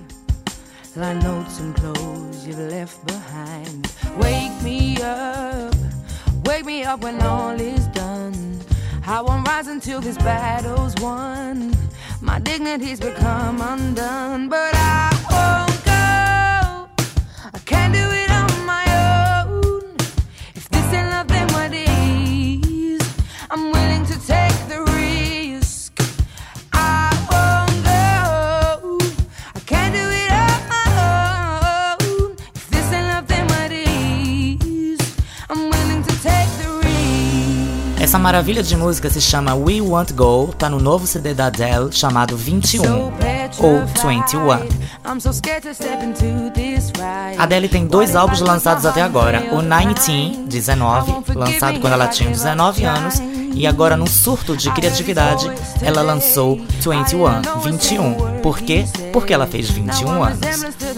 Like 0.96 1.22
notes 1.22 1.60
and 1.60 1.76
clothes 1.76 2.44
you've 2.44 2.58
left 2.58 3.06
behind. 3.06 3.92
Wake 4.16 4.62
me 4.62 5.00
up. 5.00 5.76
Wake 6.44 6.64
me 6.64 6.82
up 6.82 7.04
when 7.04 7.22
all 7.22 7.60
is 7.60 7.86
done. 7.88 8.47
I 9.10 9.22
won't 9.22 9.48
rise 9.48 9.68
until 9.68 10.02
this 10.02 10.18
battle's 10.18 10.94
won. 11.00 11.74
My 12.20 12.38
dignity's 12.40 13.00
become 13.00 13.58
undone, 13.62 14.50
but 14.50 14.74
I 14.74 15.08
won't 15.30 15.67
Essa 38.08 38.18
maravilha 38.18 38.62
de 38.62 38.74
música 38.74 39.10
se 39.10 39.20
chama 39.20 39.54
We 39.54 39.82
Want 39.82 40.12
Go, 40.12 40.54
tá 40.56 40.70
no 40.70 40.80
novo 40.80 41.06
CD 41.06 41.34
da 41.34 41.48
Adele 41.48 41.92
chamado 41.92 42.38
21 42.38 42.82
ou 43.58 43.84
21. 43.84 44.50
A 47.38 47.42
Adele 47.42 47.68
tem 47.68 47.86
dois 47.86 48.16
álbuns 48.16 48.40
lançados 48.40 48.86
até 48.86 49.02
agora: 49.02 49.54
o 49.54 49.60
19, 49.60 50.46
19, 50.46 51.12
lançado 51.34 51.80
quando 51.80 51.92
ela 51.92 52.08
tinha 52.08 52.30
19 52.30 52.84
anos, 52.86 53.20
e 53.54 53.66
agora 53.66 53.94
num 53.94 54.06
surto 54.06 54.56
de 54.56 54.70
criatividade, 54.70 55.52
ela 55.82 56.00
lançou 56.00 56.56
21, 56.80 57.60
21. 57.62 58.40
Por 58.40 58.58
quê? 58.58 58.86
Porque 59.12 59.34
ela 59.34 59.46
fez 59.46 59.68
21 59.68 60.24
anos. 60.24 60.38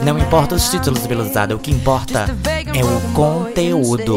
Não 0.01 0.17
importa 0.17 0.55
os 0.55 0.71
títulos, 0.71 1.05
Beluzada, 1.09 1.57
o 1.57 1.59
que 1.59 1.73
importa 1.73 2.27
é 2.73 2.85
o 2.85 3.01
conteúdo. 3.13 4.17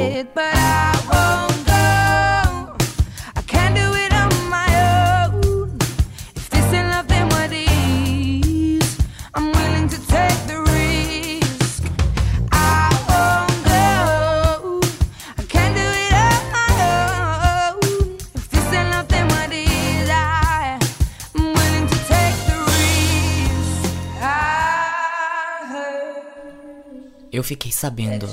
Eu 27.43 27.45
fiquei 27.45 27.73
sabendo 27.73 28.25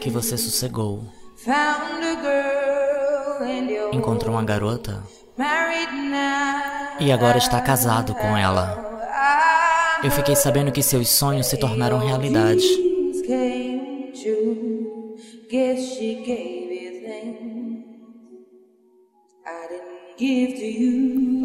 que 0.00 0.10
você 0.10 0.36
sossegou. 0.36 1.02
Encontrou 3.90 4.34
uma 4.34 4.44
garota 4.44 5.02
e 7.00 7.10
agora 7.10 7.38
está 7.38 7.58
casado 7.62 8.14
com 8.14 8.36
ela. 8.36 8.84
Eu 10.04 10.10
fiquei 10.10 10.36
sabendo 10.36 10.70
que 10.70 10.82
seus 10.82 11.08
sonhos 11.08 11.46
se 11.46 11.56
tornaram 11.56 11.98
realidade. 11.98 12.66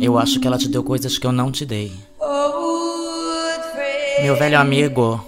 Eu 0.01 0.17
acho 0.17 0.41
que 0.41 0.47
ela 0.47 0.57
te 0.57 0.67
deu 0.67 0.83
coisas 0.83 1.17
que 1.17 1.25
eu 1.25 1.31
não 1.31 1.49
te 1.49 1.65
dei. 1.65 1.93
Meu 4.23 4.37
velho 4.37 4.57
amigo, 4.57 5.21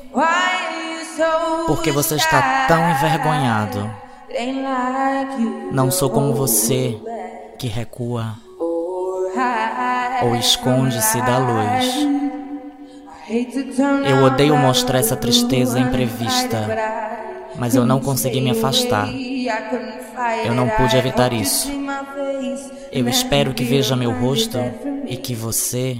por 1.68 1.82
que 1.82 1.92
você 1.92 2.16
está 2.16 2.66
tão 2.66 2.92
envergonhado? 2.92 3.92
Não 5.70 5.92
sou 5.92 6.10
como 6.10 6.34
você 6.34 6.98
que 7.60 7.68
recua 7.68 8.36
ou 10.24 10.34
esconde-se 10.38 11.22
da 11.24 11.38
luz. 11.40 12.08
Eu 14.08 14.24
odeio 14.24 14.56
mostrar 14.56 15.00
essa 15.00 15.18
tristeza 15.18 15.78
imprevista, 15.78 16.66
mas 17.58 17.75
eu 17.75 17.86
não 17.86 18.00
consegui 18.00 18.40
me 18.40 18.52
afastar. 18.52 19.10
Eu 20.46 20.54
não 20.54 20.70
pude 20.70 20.96
evitar 20.96 21.34
isso. 21.34 21.70
Eu 22.94 23.10
espero 23.10 23.54
que 23.54 23.66
veja 23.66 23.94
meu 23.94 24.14
rosto 24.14 24.58
e 25.06 25.18
que 25.18 25.36
você 25.36 26.00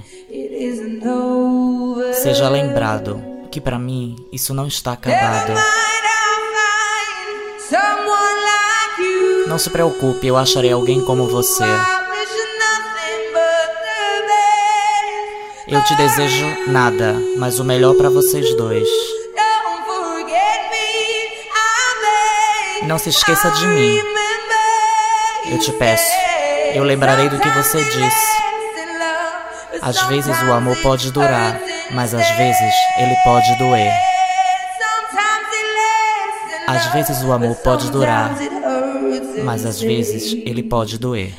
seja 2.16 2.48
lembrado 2.48 3.22
que 3.50 3.60
para 3.60 3.78
mim 3.78 4.16
isso 4.32 4.54
não 4.54 4.66
está 4.66 4.92
acabado. 4.92 5.52
Não 9.46 9.58
se 9.58 9.70
preocupe, 9.70 10.26
eu 10.26 10.36
acharei 10.36 10.72
alguém 10.72 11.04
como 11.04 11.28
você. 11.28 11.64
Eu 15.68 15.82
te 15.84 15.94
desejo 15.96 16.46
nada, 16.68 17.16
mas 17.36 17.58
o 17.58 17.64
melhor 17.64 17.94
para 17.94 18.08
vocês 18.08 18.56
dois. 18.56 18.88
Não 22.84 22.98
se 22.98 23.10
esqueça 23.10 23.50
de 23.50 23.66
mim. 23.66 23.98
Eu 25.50 25.58
te 25.58 25.72
peço. 25.72 26.12
Eu 26.74 26.84
lembrarei 26.84 27.28
do 27.28 27.38
que 27.38 27.48
você 27.50 27.82
disse. 27.82 28.46
Às 29.82 30.00
vezes 30.02 30.36
o 30.42 30.52
amor 30.52 30.76
pode 30.82 31.12
durar, 31.12 31.60
mas 31.92 32.14
às 32.14 32.28
vezes 32.36 32.74
ele 32.98 33.14
pode 33.24 33.54
doer. 33.56 33.92
Às 36.66 36.86
vezes 36.86 37.22
o 37.22 37.32
amor 37.32 37.54
pode 37.56 37.90
durar, 37.90 38.36
mas 39.44 39.64
às 39.64 39.80
vezes 39.80 40.32
ele 40.44 40.62
pode 40.62 40.98
doer. 40.98 41.32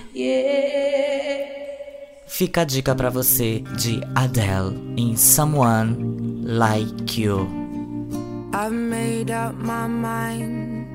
Fica 2.27 2.61
a 2.61 2.65
dica 2.65 2.93
para 2.95 3.09
você 3.09 3.63
de 3.77 3.99
Adele 4.15 4.93
em 4.95 5.15
Someone 5.17 6.43
Like 6.45 7.21
You. 7.21 7.47
I've 8.53 8.71
made 8.71 9.31
up 9.31 9.55
my 9.57 9.87
mind. 9.87 10.85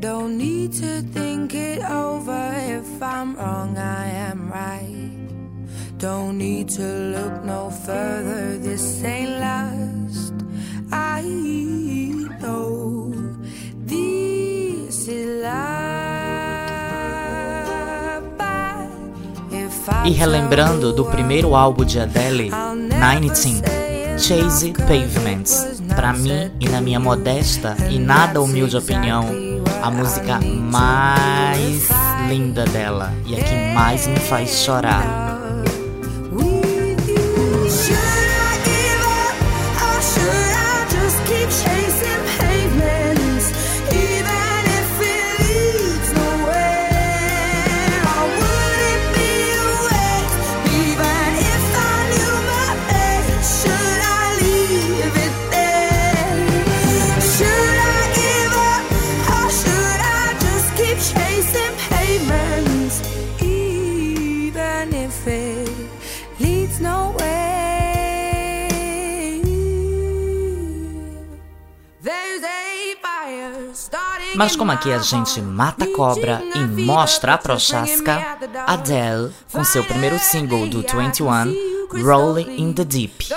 Don't 0.00 0.36
need 0.36 0.72
to 0.74 1.02
think 1.12 1.54
it 1.54 1.82
over. 1.84 2.52
If 2.68 3.02
I'm 3.02 3.34
wrong, 3.36 3.76
I 3.76 4.08
am 4.30 4.50
right. 4.50 5.07
Don't 5.98 6.38
need 6.38 6.68
to 6.76 6.82
look 6.82 7.44
no 7.44 7.70
further. 7.70 8.56
This 8.58 9.02
ain't 9.02 9.40
last. 9.40 10.32
I 10.92 11.22
know 12.40 13.12
this 13.84 15.08
is 15.08 15.42
life. 15.42 15.88
E 20.04 20.10
relembrando 20.12 20.92
do 20.92 21.04
primeiro 21.04 21.56
álbum 21.56 21.84
de 21.84 21.98
Adele, 21.98 22.52
19, 22.90 23.62
Chase 24.18 24.72
Pavements, 24.72 25.82
para 25.96 26.12
mim 26.12 26.52
e 26.60 26.68
na 26.68 26.80
minha 26.80 27.00
modesta 27.00 27.76
e 27.90 27.98
nada 27.98 28.40
humilde 28.40 28.76
opinião, 28.76 29.26
a 29.82 29.90
música 29.90 30.38
mais 30.40 31.88
linda 32.28 32.64
dela 32.66 33.12
e 33.26 33.34
a 33.34 33.42
que 33.42 33.74
mais 33.74 34.06
me 34.06 34.20
faz 34.20 34.62
chorar. 34.62 35.27
Mas 74.38 74.54
como 74.54 74.70
aqui 74.70 74.92
a 74.92 74.98
gente 74.98 75.42
mata 75.42 75.84
a 75.84 75.92
cobra 75.92 76.40
e 76.54 76.60
mostra 76.60 77.34
a 77.34 77.38
prochasca, 77.38 78.38
Adele, 78.68 79.32
com 79.50 79.64
seu 79.64 79.82
primeiro 79.82 80.16
single 80.16 80.68
do 80.68 80.80
21, 80.80 82.04
Rolling 82.04 82.54
in 82.56 82.72
the 82.72 82.84
Deep, 82.84 83.30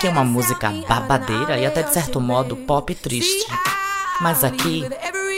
que 0.00 0.08
é 0.08 0.10
uma 0.10 0.24
música 0.24 0.72
babadeira 0.88 1.56
e 1.56 1.64
até 1.64 1.84
de 1.84 1.94
certo 1.94 2.20
modo 2.20 2.56
pop 2.56 2.92
triste. 2.96 3.46
Mas 4.20 4.42
aqui, 4.42 4.84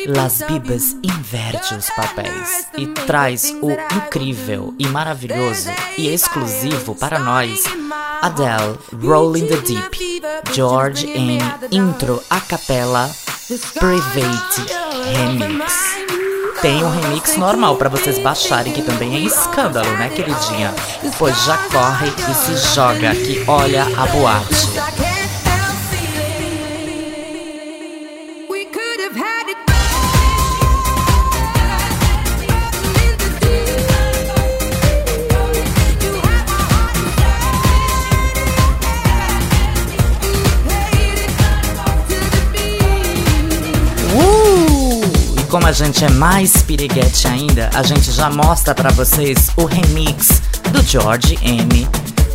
Las 0.06 0.40
Bibas 0.48 0.96
inverte 1.02 1.74
os 1.74 1.90
papéis 1.90 2.68
e 2.78 2.86
traz 2.86 3.54
o 3.60 3.70
incrível 3.70 4.74
e 4.78 4.88
maravilhoso 4.88 5.68
e 5.98 6.08
exclusivo 6.08 6.94
para 6.94 7.18
nós 7.18 7.64
Adele, 8.22 8.78
Rolling 9.02 9.48
the 9.48 9.56
Deep, 9.56 10.22
George 10.52 11.10
N. 11.10 11.38
Intro 11.72 12.22
a 12.30 12.40
capela 12.40 13.10
Private 13.74 14.72
Remix. 15.12 15.72
Tem 16.62 16.84
um 16.84 16.88
remix 16.88 17.36
normal 17.36 17.74
para 17.74 17.88
vocês 17.88 18.20
baixarem, 18.20 18.72
que 18.72 18.82
também 18.82 19.16
é 19.16 19.18
escândalo, 19.18 19.90
né, 19.96 20.08
queridinha? 20.10 20.72
Pois 21.18 21.44
já 21.44 21.58
corre 21.72 22.12
e 22.30 22.34
se 22.34 22.74
joga 22.74 23.12
que 23.12 23.42
olha 23.48 23.82
a 23.82 24.06
boate. 24.06 25.01
Como 45.62 45.70
a 45.70 45.72
gente 45.72 46.04
é 46.04 46.10
mais 46.10 46.60
piriguete 46.62 47.28
ainda, 47.28 47.70
a 47.72 47.84
gente 47.84 48.10
já 48.10 48.28
mostra 48.28 48.74
para 48.74 48.90
vocês 48.90 49.48
o 49.56 49.64
remix 49.64 50.42
do 50.72 50.82
George 50.82 51.38
M 51.40 51.86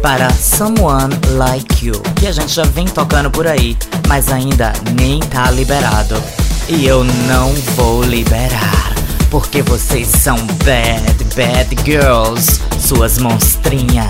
para 0.01 0.29
Someone 0.29 1.13
Like 1.31 1.85
You, 1.85 2.01
que 2.15 2.27
a 2.27 2.31
gente 2.31 2.53
já 2.53 2.63
vem 2.63 2.85
tocando 2.85 3.29
por 3.29 3.45
aí, 3.45 3.75
mas 4.07 4.31
ainda 4.31 4.71
nem 4.97 5.19
tá 5.19 5.51
liberado. 5.51 6.15
E 6.69 6.85
eu 6.85 7.03
não 7.03 7.51
vou 7.75 8.01
liberar, 8.01 8.95
porque 9.29 9.61
vocês 9.61 10.07
são 10.07 10.37
bad, 10.63 11.03
bad 11.35 11.75
girls, 11.83 12.61
suas 12.79 13.17
monstrinhas. 13.17 14.07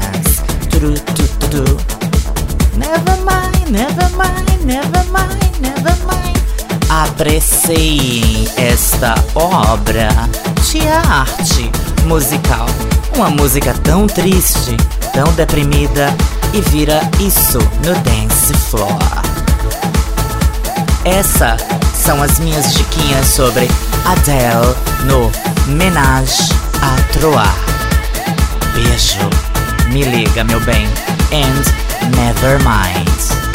Never 2.78 3.18
mind, 3.26 3.72
never 3.72 4.10
mind, 4.12 4.64
never 4.64 5.04
mind, 5.06 5.60
never 5.60 5.96
mind. 6.06 6.37
Apreciem 6.90 8.48
esta 8.56 9.14
obra 9.36 10.08
de 10.72 10.88
arte 10.88 11.70
musical. 12.06 12.66
Uma 13.14 13.30
música 13.30 13.74
tão 13.84 14.08
triste, 14.08 14.78
tão 15.14 15.32
deprimida 15.34 16.16
e 16.54 16.62
vira 16.62 17.02
isso 17.20 17.60
no 17.84 17.94
dance 17.94 18.54
floor. 18.54 18.98
Essas 21.04 21.62
são 21.94 22.24
as 22.24 22.40
minhas 22.40 22.74
diquinhas 22.74 23.28
sobre 23.28 23.68
Adele 24.06 24.76
no 25.06 25.30
Menage 25.76 26.54
à 26.82 26.96
Trois. 27.12 27.50
Beijo, 28.74 29.30
me 29.92 30.04
liga 30.04 30.44
meu 30.46 30.60
bem, 30.62 30.88
and 31.34 32.16
never 32.16 32.58
mind. 32.64 33.47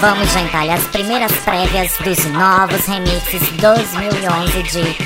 Vamos 0.00 0.32
jantar 0.32 0.66
as 0.70 0.82
primeiras 0.86 1.30
prévias 1.44 1.92
dos 2.02 2.24
novos 2.32 2.86
remixes 2.88 3.42
2011 3.58 4.62
de 4.62 4.96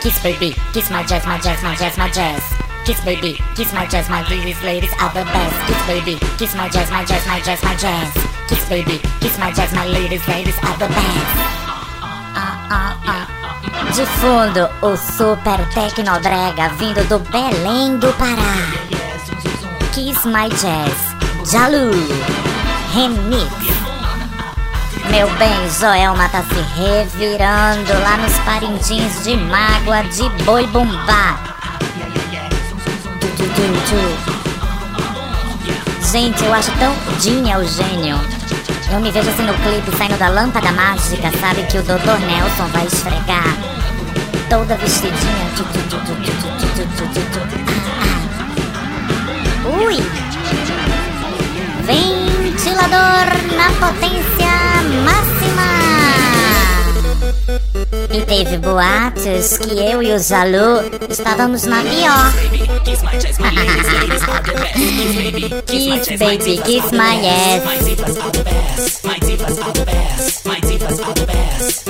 Kiss 0.00 0.18
Baby, 0.22 0.56
Kiss 0.72 0.88
My 0.88 1.04
Jazz, 1.04 1.26
My 1.26 1.38
Jazz, 1.38 1.62
My 1.62 1.76
Jazz, 1.76 1.98
My 1.98 2.08
Jazz. 2.10 2.42
Kiss 2.86 2.98
Baby, 3.04 3.38
Kiss 3.54 3.74
My 3.74 3.86
Jazz, 3.86 4.08
My 4.08 4.22
Ladies, 4.30 4.56
Ladies 4.62 4.92
are 5.00 5.12
the 5.12 5.22
best. 5.24 5.66
Kiss 5.66 5.86
Baby, 5.86 6.18
Kiss 6.38 6.54
My 6.54 6.66
Jazz, 6.70 6.90
My 6.90 7.04
Jazz, 7.04 7.26
My 7.26 7.40
Jazz, 7.40 7.62
My 7.62 7.74
Jazz. 7.76 8.08
Kiss 8.48 8.66
Baby, 8.70 9.02
Kiss 9.20 9.38
My 9.38 9.52
Jazz, 9.52 9.70
My 9.74 9.86
Ladies, 9.86 10.26
Ladies 10.26 10.56
are 10.62 10.78
the 10.78 10.88
best. 10.88 11.36
Ah, 12.32 12.68
ah, 12.70 12.96
ah. 13.06 13.26
De 13.94 14.06
fundo, 14.06 14.70
o 14.80 14.96
super 14.96 15.60
tecnobrega 15.74 16.70
vindo 16.78 17.04
do 17.08 17.18
Belém 17.18 17.98
do 17.98 18.10
Pará. 18.14 18.64
Kiss 19.92 20.24
My 20.24 20.48
Jazz, 20.48 21.52
Jalu, 21.52 21.90
Remix. 22.94 23.75
Meu 25.16 25.30
bem, 25.38 25.70
Joelma 25.70 26.28
tá 26.28 26.42
se 26.42 26.60
revirando 26.78 27.90
lá 28.02 28.18
nos 28.18 28.38
parintins 28.40 29.24
de 29.24 29.34
mágoa 29.34 30.02
de 30.02 30.28
boi 30.44 30.66
bumbá. 30.66 31.38
Gente, 36.12 36.44
eu 36.44 36.52
acho 36.52 36.70
tão 36.72 36.94
Dinha 37.18 37.58
o 37.58 37.66
gênio. 37.66 38.20
Eu 38.92 39.00
me 39.00 39.10
vejo 39.10 39.30
assim 39.30 39.44
no 39.44 39.54
clipe 39.54 39.96
saindo 39.96 40.18
da 40.18 40.28
lâmpada 40.28 40.70
mágica, 40.72 41.32
sabe? 41.40 41.62
Que 41.62 41.78
o 41.78 41.82
Dr. 41.82 42.20
Nelson 42.26 42.66
vai 42.74 42.84
esfregar. 42.84 43.56
Toda 44.50 44.76
vestidinha. 44.76 45.46
Ui! 49.82 49.96
Ventilador 51.86 53.56
na 53.56 53.70
potência 53.80 54.45
E 58.16 58.24
teve 58.24 58.56
boatos 58.56 59.58
que 59.58 59.78
eu 59.78 60.02
e 60.02 60.10
o 60.14 60.18
Zalu 60.18 60.80
estávamos 61.10 61.64
na 61.64 61.82
pior. 61.82 62.32
kiss 65.66 66.08
baby, 66.18 66.56
kiss 66.64 66.90
my 66.92 67.20
ass. 67.28 67.62
My. 71.84 71.85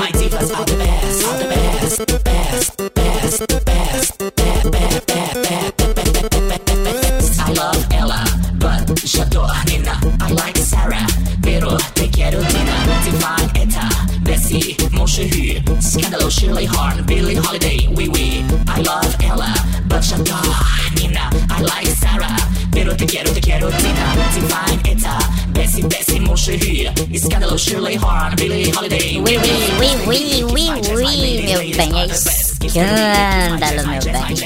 Escândalo, 27.57 27.59
Shirley 27.59 27.97
Horn, 27.97 28.35
Billie 28.37 28.71
Holiday. 28.71 29.21
Oui 29.21 29.39
oui, 29.43 29.51
oui 29.79 29.89
oui, 30.07 30.45
oui 30.53 30.71
oui, 30.95 31.43
meu 31.43 31.59
bem, 31.77 31.93
é 32.01 32.07
escândalo, 32.07 33.87
meu 33.89 34.01
bem. 34.03 34.37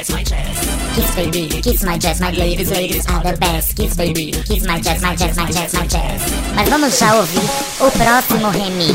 Kiss 0.94 1.14
baby, 1.16 1.48
kiss 1.62 1.82
my 1.82 1.98
jazz, 1.98 2.20
my 2.20 2.30
ladies, 2.30 2.70
ladies 2.70 3.06
are 3.06 3.22
the 3.22 3.36
best. 3.38 3.76
Kiss 3.76 3.96
baby, 3.96 4.32
kiss 4.46 4.64
my 4.66 4.80
jazz, 4.80 5.02
my 5.02 5.16
jazz, 5.16 5.36
my 5.36 5.50
jazz, 5.50 5.72
my 5.74 5.86
jazz. 5.86 6.22
Mas 6.54 6.68
vamos 6.68 6.98
já 6.98 7.14
ouvir 7.16 7.48
o 7.80 7.90
próximo 7.90 8.50
remix. 8.50 8.94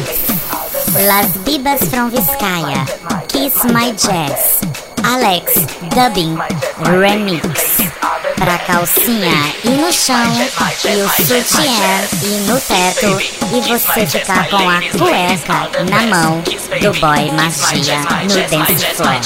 Las 1.07 1.37
Bibas 1.43 1.81
from 1.89 2.09
Vizcaya, 2.09 2.85
Kiss 3.27 3.65
My 3.65 3.91
Jazz, 3.91 4.61
Alex 5.03 5.65
Dubbing 5.89 6.37
Remix. 6.79 7.74
Pra 8.35 8.57
calcinha 8.59 9.31
e 9.63 9.69
no 9.69 9.91
chão, 9.91 10.15
e 10.85 10.95
o 11.01 11.09
sutiã 11.09 12.07
e 12.21 12.39
no 12.41 12.59
teto, 12.61 13.19
e 13.55 13.61
você 13.61 14.05
ficar 14.05 14.47
com 14.49 14.69
a 14.69 14.81
cueca 14.81 15.69
na 15.89 16.01
mão 16.07 16.43
do 16.81 16.99
boy 16.99 17.31
magia 17.31 17.99
no 17.99 18.27
dance 18.27 18.85
floor. 18.95 19.21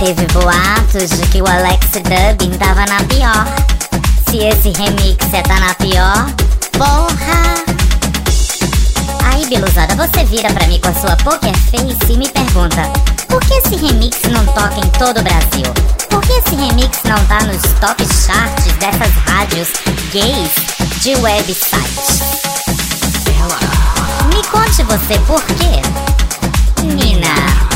Teve 0.00 0.26
boatos 0.32 1.10
de 1.10 1.28
que 1.28 1.42
o 1.42 1.46
Alex 1.46 1.88
Dubbin 1.92 2.56
tava 2.56 2.86
na 2.86 3.04
pior. 3.04 3.44
Se 4.30 4.38
esse 4.38 4.70
remix 4.70 5.18
é 5.30 5.42
tá 5.42 5.60
na 5.60 5.74
pior, 5.74 6.24
porra! 6.72 7.54
Aí, 9.26 9.44
Biluzada, 9.44 9.94
você 9.94 10.24
vira 10.24 10.50
pra 10.54 10.66
mim 10.68 10.80
com 10.80 10.88
a 10.88 10.94
sua 10.94 11.14
poker 11.16 11.54
face 11.70 12.12
e 12.14 12.16
me 12.16 12.26
pergunta: 12.30 12.90
por 13.28 13.40
que 13.40 13.52
esse 13.52 13.76
remix 13.76 14.22
não 14.30 14.46
toca 14.46 14.78
em 14.78 14.88
todo 14.98 15.20
o 15.20 15.22
Brasil? 15.22 15.70
Por 16.08 16.22
que 16.22 16.32
esse 16.32 16.54
remix 16.56 17.02
não 17.04 17.22
tá 17.26 17.44
nos 17.44 17.60
top 17.78 18.02
charts 18.02 18.72
dessas 18.78 19.14
rádios 19.26 19.68
gays 20.12 20.52
de 21.02 21.14
websites? 21.16 22.20
Me 24.34 24.42
conte 24.44 24.82
você 24.82 25.18
por 25.26 25.42
quê? 25.42 25.82
Nina. 26.82 27.69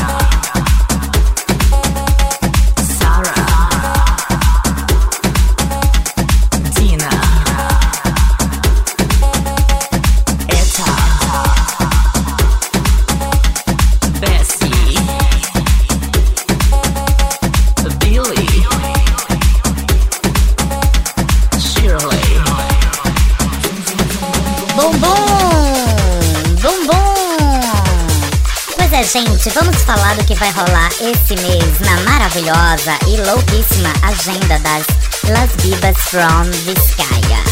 Gente, 29.45 29.53
vamos 29.53 29.77
falar 29.83 30.15
do 30.15 30.23
que 30.25 30.35
vai 30.35 30.49
rolar 30.51 30.89
esse 30.93 31.35
mês 31.35 31.79
na 31.79 31.97
maravilhosa 32.09 32.97
e 33.07 33.17
louquíssima 33.17 33.93
agenda 34.01 34.57
das 34.59 34.85
Las 35.29 35.51
Bibas 35.61 35.97
from 36.09 36.43
Vizcaya. 36.63 37.43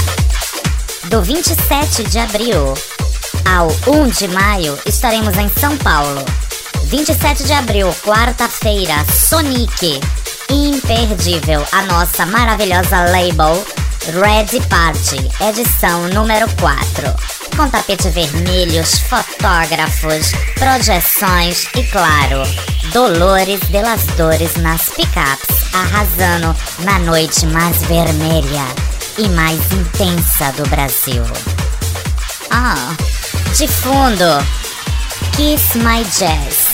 Do 1.06 1.22
27 1.22 2.04
de 2.04 2.20
abril 2.20 2.74
ao 3.46 3.68
1 3.88 4.08
de 4.10 4.28
maio 4.30 4.78
estaremos 4.86 5.38
em 5.38 5.50
São 5.60 5.78
Paulo. 5.78 6.24
27 6.86 7.44
de 7.44 7.54
abril, 7.54 7.94
quarta-feira, 8.04 9.06
Sonic. 9.12 10.00
Imperdível, 10.50 11.66
a 11.72 11.84
nossa 11.84 12.26
maravilhosa 12.26 13.02
label 13.06 13.64
Red 14.06 14.60
Party, 14.68 15.30
edição 15.42 16.08
número 16.10 16.48
4 16.60 17.43
com 17.56 17.70
tapete 17.70 18.10
vermelhos, 18.10 19.00
fotógrafos, 19.00 20.32
projeções 20.56 21.66
e, 21.76 21.84
claro, 21.84 22.44
Dolores 22.92 23.60
de 23.70 23.82
las 23.82 24.04
Dores 24.18 24.56
nas 24.58 24.90
picapes, 24.90 25.74
arrasando 25.74 26.56
na 26.80 27.00
noite 27.00 27.46
mais 27.48 27.82
vermelha 27.84 28.66
e 29.18 29.28
mais 29.30 29.60
intensa 29.72 30.52
do 30.54 30.68
Brasil. 30.70 31.24
Ah, 32.52 32.96
de 33.56 33.68
fundo, 33.68 34.46
Kiss 35.36 35.78
My 35.78 36.04
Jazz, 36.04 36.68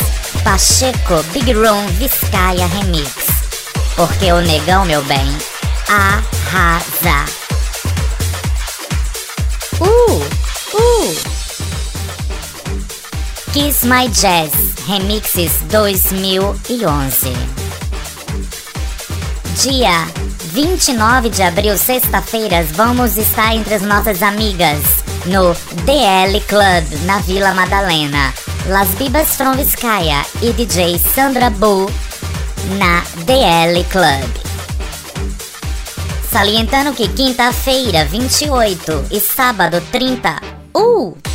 Pacheco 0.44 1.24
Big 1.32 1.54
Room 1.54 1.88
Vizcaya 1.98 2.68
Remix, 2.68 3.12
porque 3.96 4.32
o 4.32 4.42
negão, 4.42 4.86
meu 4.86 5.02
bem, 5.04 5.38
arrasa. 5.88 7.39
Kiss 13.60 13.84
My 13.84 14.08
Jazz 14.08 14.54
Remixes 14.88 15.52
2011 15.68 17.34
Dia 19.62 20.08
29 20.54 21.30
de 21.30 21.44
abril, 21.44 21.78
sexta-feira, 21.78 22.66
vamos 22.72 23.18
estar 23.18 23.54
entre 23.54 23.76
as 23.76 23.82
nossas 23.82 24.24
amigas 24.24 24.80
no 25.26 25.54
DL 25.84 26.40
Club, 26.48 27.06
na 27.06 27.20
Vila 27.20 27.54
Madalena. 27.54 28.34
Las 28.68 28.88
Bibas 28.98 29.36
Fronviskaya 29.36 30.26
e 30.42 30.54
DJ 30.54 30.98
Sandra 30.98 31.50
Bull 31.50 31.92
na 32.78 33.04
DL 33.26 33.84
Club. 33.90 34.30
Salientando 36.32 36.94
que 36.94 37.10
quinta-feira, 37.10 38.06
28 38.06 39.08
e 39.12 39.20
sábado, 39.20 39.84
30, 39.92 40.42
uh! 40.74 41.29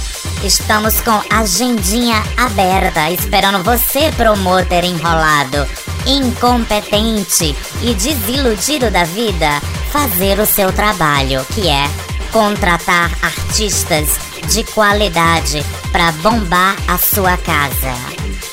Estamos 0.45 1.01
com 1.01 1.23
agendinha 1.31 2.23
aberta, 2.37 3.11
esperando 3.11 3.65
você, 3.65 4.13
promotor 4.13 4.85
enrolado, 4.85 5.67
incompetente 6.07 7.57
e 7.83 7.95
desiludido 7.95 8.91
da 8.91 9.05
vida, 9.05 9.59
fazer 9.91 10.39
o 10.39 10.45
seu 10.45 10.71
trabalho, 10.71 11.43
que 11.55 11.67
é 11.67 11.89
contratar 12.31 13.11
artistas 13.23 14.19
de 14.53 14.65
qualidade 14.65 15.65
para 15.91 16.13
bombar 16.13 16.77
a 16.89 16.99
sua 16.99 17.39
casa. 17.39 17.95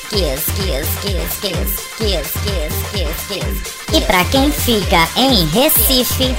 Kiss, 0.08 0.44
kiss, 0.52 0.88
kiss, 1.02 1.40
kiss, 1.42 1.82
kiss, 1.98 2.32
kiss, 2.42 2.74
kiss, 2.90 3.26
kiss. 3.28 3.72
E 3.92 4.00
para 4.00 4.24
quem 4.24 4.50
fica 4.50 5.06
em 5.14 5.44
Recife, 5.48 6.34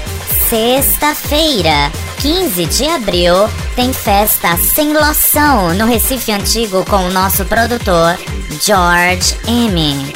sexta-feira, 0.50 1.92
15 2.24 2.66
de 2.68 2.86
abril, 2.86 3.34
tem 3.76 3.92
festa 3.92 4.56
sem 4.56 4.94
loção 4.94 5.74
no 5.74 5.86
Recife 5.86 6.32
Antigo 6.32 6.86
com 6.86 6.96
o 6.96 7.12
nosso 7.12 7.44
produtor 7.44 8.18
George 8.62 9.36
M. 9.46 10.14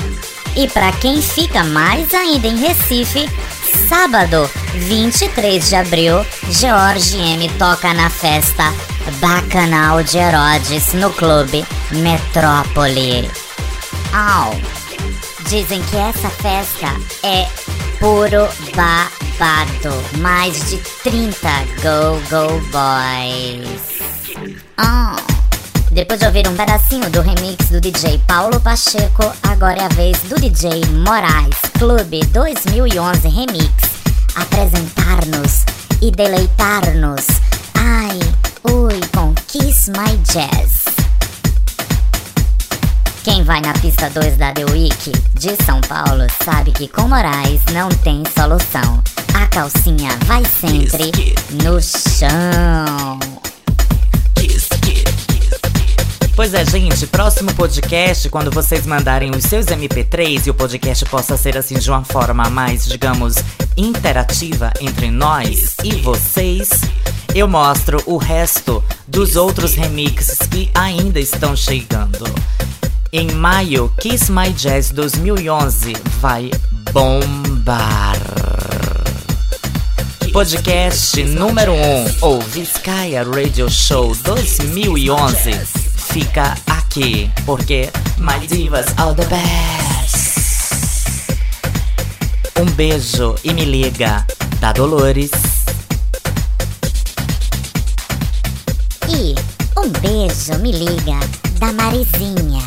E 0.55 0.69
para 0.69 0.93
quem 0.93 1.21
fica 1.21 1.65
mais 1.65 2.13
ainda 2.13 2.47
em 2.47 2.55
Recife, 2.55 3.29
sábado, 3.89 4.49
23 4.75 5.67
de 5.67 5.75
abril, 5.75 6.25
George 6.49 7.17
M 7.17 7.49
toca 7.59 7.93
na 7.93 8.09
festa 8.09 8.73
Bacanal 9.19 10.01
de 10.01 10.17
Herodes 10.17 10.93
no 10.93 11.11
clube 11.11 11.65
Metrópole. 11.91 13.29
Au! 14.13 14.55
Dizem 15.49 15.81
que 15.83 15.97
essa 15.97 16.29
festa 16.29 16.87
é 17.21 17.45
puro 17.99 18.47
Mais 20.17 20.69
de 20.69 20.78
30 21.04 21.47
Go 21.84 22.19
Go 22.30 22.60
Boys. 22.71 24.02
Oh. 24.80 25.15
Depois 25.91 26.19
de 26.19 26.26
ouvir 26.26 26.47
um 26.47 26.56
pedacinho 26.56 27.08
do 27.12 27.21
remix 27.21 27.69
do 27.69 27.80
DJ 27.80 28.19
Paulo 28.28 28.60
Pacheco, 28.60 29.32
agora 29.43 29.82
é 29.82 29.86
a 29.86 29.89
vez 29.89 30.19
do 30.21 30.36
DJ 30.39 30.82
Moraes 31.06 31.56
Clube 31.78 32.26
2011 32.28 33.28
Remix 33.28 33.73
apresentar-nos 34.36 35.65
e 36.02 36.10
deleitar-nos. 36.10 37.26
Ai, 37.76 38.19
ui, 38.71 39.00
com 39.15 39.36
Kiss 39.47 39.91
My 39.91 40.17
Jazz. 40.17 40.86
Quem 43.23 43.43
vai 43.43 43.62
na 43.62 43.73
pista 43.73 44.10
2 44.10 44.38
da 44.38 44.52
The 44.52 44.65
Week 44.65 45.12
de 45.36 45.63
São 45.63 45.80
Paulo 45.82 46.26
sabe 46.43 46.71
que 46.71 46.88
com 46.88 47.08
Moraes 47.08 47.62
não 47.71 47.89
tem 47.89 48.23
solução. 48.36 49.04
Calcinha 49.57 50.11
vai 50.27 50.43
sempre 50.45 51.33
no 51.63 51.81
chão. 51.81 53.17
Pois 56.35 56.53
é, 56.53 56.63
gente, 56.63 57.07
próximo 57.07 57.51
podcast, 57.55 58.29
quando 58.29 58.51
vocês 58.51 58.85
mandarem 58.85 59.31
os 59.31 59.43
seus 59.45 59.65
MP3 59.65 60.45
e 60.45 60.51
o 60.51 60.53
podcast 60.53 61.03
possa 61.05 61.35
ser 61.35 61.57
assim 61.57 61.73
de 61.79 61.89
uma 61.89 62.03
forma 62.03 62.47
mais, 62.51 62.85
digamos, 62.85 63.37
interativa 63.75 64.71
entre 64.79 65.09
nós 65.09 65.75
e 65.83 65.95
vocês, 66.01 66.69
eu 67.33 67.47
mostro 67.47 67.99
o 68.05 68.17
resto 68.17 68.83
dos 69.07 69.35
outros 69.35 69.73
remixes 69.73 70.37
que 70.37 70.69
ainda 70.75 71.19
estão 71.19 71.55
chegando. 71.55 72.25
Em 73.11 73.31
maio, 73.31 73.91
Kiss 73.99 74.31
My 74.31 74.53
Jazz 74.53 74.91
2011 74.91 75.93
vai 76.21 76.51
bombar. 76.91 78.76
Podcast 80.31 81.23
número 81.23 81.73
1 81.73 81.75
um, 81.75 82.05
ou 82.21 82.41
Vizcaya 82.41 83.23
Radio 83.23 83.69
Show 83.69 84.15
2011 84.15 85.51
fica 86.11 86.55
aqui, 86.67 87.29
porque 87.45 87.89
My 88.17 88.45
Divas 88.47 88.85
are 88.97 89.15
the 89.15 89.25
best. 89.25 90.37
Um 92.59 92.65
beijo 92.71 93.35
e 93.43 93.53
me 93.53 93.65
liga 93.65 94.25
da 94.59 94.71
Dolores. 94.73 95.31
E 99.07 99.35
um 99.79 99.89
beijo, 99.89 100.57
me 100.61 100.71
liga 100.71 101.19
da 101.59 101.71
Marizinha. 101.73 102.61